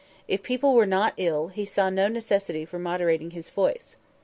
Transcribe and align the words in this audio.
If 0.27 0.41
people 0.41 0.73
were 0.73 0.87
not 0.87 1.13
ill, 1.17 1.49
he 1.49 1.63
saw 1.63 1.91
no 1.91 2.07
necessity 2.07 2.65
for 2.65 2.79
moderating 2.79 3.29
his 3.29 3.51
voice. 3.51 3.97